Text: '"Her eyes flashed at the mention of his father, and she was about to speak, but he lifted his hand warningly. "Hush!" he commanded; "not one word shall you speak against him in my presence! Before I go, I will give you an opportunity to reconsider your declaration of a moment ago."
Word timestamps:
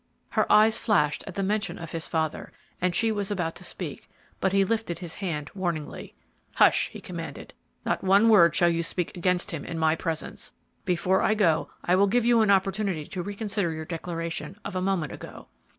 '"Her 0.29 0.51
eyes 0.51 0.79
flashed 0.79 1.23
at 1.27 1.35
the 1.35 1.43
mention 1.43 1.77
of 1.77 1.91
his 1.91 2.07
father, 2.07 2.51
and 2.81 2.95
she 2.95 3.11
was 3.11 3.29
about 3.29 3.53
to 3.57 3.63
speak, 3.63 4.09
but 4.39 4.51
he 4.51 4.65
lifted 4.65 4.97
his 4.97 5.13
hand 5.13 5.51
warningly. 5.53 6.15
"Hush!" 6.55 6.89
he 6.91 6.99
commanded; 6.99 7.53
"not 7.85 8.03
one 8.03 8.27
word 8.27 8.55
shall 8.55 8.69
you 8.69 8.81
speak 8.81 9.15
against 9.15 9.51
him 9.51 9.63
in 9.63 9.77
my 9.77 9.95
presence! 9.95 10.53
Before 10.85 11.21
I 11.21 11.35
go, 11.35 11.69
I 11.83 11.95
will 11.95 12.07
give 12.07 12.25
you 12.25 12.41
an 12.41 12.49
opportunity 12.49 13.05
to 13.05 13.21
reconsider 13.21 13.71
your 13.73 13.85
declaration 13.85 14.57
of 14.65 14.75
a 14.75 14.81
moment 14.81 15.11
ago." 15.11 15.49